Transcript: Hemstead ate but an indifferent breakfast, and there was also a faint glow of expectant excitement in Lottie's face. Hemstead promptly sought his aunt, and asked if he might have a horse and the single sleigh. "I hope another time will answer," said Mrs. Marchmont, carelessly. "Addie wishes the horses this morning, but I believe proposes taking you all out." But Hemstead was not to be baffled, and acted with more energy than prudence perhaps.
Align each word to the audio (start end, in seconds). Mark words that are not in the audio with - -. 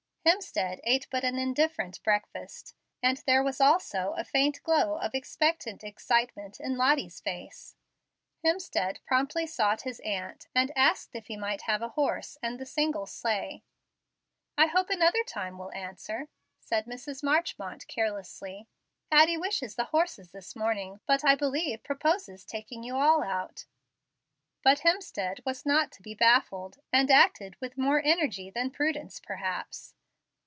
Hemstead 0.23 0.81
ate 0.83 1.07
but 1.09 1.23
an 1.23 1.39
indifferent 1.39 1.99
breakfast, 2.03 2.75
and 3.01 3.17
there 3.25 3.41
was 3.41 3.59
also 3.59 4.13
a 4.15 4.23
faint 4.23 4.61
glow 4.61 4.99
of 4.99 5.15
expectant 5.15 5.83
excitement 5.83 6.59
in 6.59 6.77
Lottie's 6.77 7.19
face. 7.19 7.75
Hemstead 8.45 8.99
promptly 9.03 9.47
sought 9.47 9.81
his 9.81 9.99
aunt, 10.01 10.45
and 10.53 10.71
asked 10.77 11.15
if 11.15 11.25
he 11.25 11.35
might 11.35 11.63
have 11.63 11.81
a 11.81 11.89
horse 11.89 12.37
and 12.43 12.59
the 12.59 12.67
single 12.67 13.07
sleigh. 13.07 13.63
"I 14.59 14.67
hope 14.67 14.91
another 14.91 15.23
time 15.23 15.57
will 15.57 15.71
answer," 15.71 16.29
said 16.59 16.85
Mrs. 16.85 17.23
Marchmont, 17.23 17.87
carelessly. 17.87 18.67
"Addie 19.09 19.37
wishes 19.37 19.73
the 19.73 19.85
horses 19.85 20.29
this 20.29 20.55
morning, 20.55 20.99
but 21.07 21.25
I 21.25 21.33
believe 21.33 21.81
proposes 21.81 22.45
taking 22.45 22.83
you 22.83 22.95
all 22.95 23.23
out." 23.23 23.65
But 24.61 24.81
Hemstead 24.81 25.43
was 25.47 25.65
not 25.65 25.91
to 25.93 26.03
be 26.03 26.13
baffled, 26.13 26.77
and 26.93 27.09
acted 27.09 27.59
with 27.59 27.75
more 27.75 28.03
energy 28.05 28.51
than 28.51 28.69
prudence 28.69 29.19
perhaps. 29.19 29.95